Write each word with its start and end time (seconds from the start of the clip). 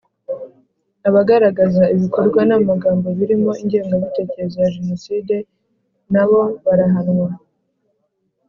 Abagaragaza 1.07 1.83
ibikorwa 1.93 2.39
namagambo 2.47 3.07
birimo 3.17 3.51
ingengabitekerezo 3.61 4.55
ya 4.63 4.71
jenoside 4.75 5.35
nabo 6.13 6.39
barahanwa 6.65 7.29